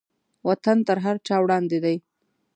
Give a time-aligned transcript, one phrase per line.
[0.47, 1.95] وطن تر هر چا وړاندې دی.